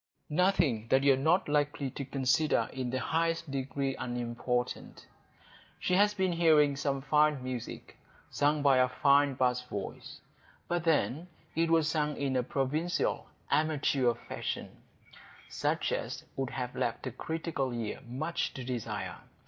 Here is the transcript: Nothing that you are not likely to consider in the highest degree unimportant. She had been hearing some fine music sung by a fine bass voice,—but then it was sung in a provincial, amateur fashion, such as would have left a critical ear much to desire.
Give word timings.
Nothing 0.31 0.87
that 0.87 1.03
you 1.03 1.13
are 1.13 1.27
not 1.31 1.47
likely 1.47 1.91
to 1.91 2.03
consider 2.03 2.67
in 2.73 2.89
the 2.89 2.97
highest 2.99 3.51
degree 3.51 3.95
unimportant. 3.95 5.05
She 5.79 5.93
had 5.93 6.17
been 6.17 6.31
hearing 6.33 6.75
some 6.75 7.03
fine 7.03 7.43
music 7.43 7.99
sung 8.31 8.63
by 8.63 8.77
a 8.77 8.89
fine 8.89 9.35
bass 9.35 9.61
voice,—but 9.61 10.83
then 10.85 11.27
it 11.55 11.69
was 11.69 11.87
sung 11.87 12.17
in 12.17 12.35
a 12.35 12.41
provincial, 12.41 13.27
amateur 13.51 14.15
fashion, 14.15 14.77
such 15.47 15.91
as 15.91 16.23
would 16.35 16.49
have 16.49 16.75
left 16.75 17.05
a 17.05 17.11
critical 17.11 17.71
ear 17.71 17.99
much 18.07 18.55
to 18.55 18.63
desire. 18.63 19.19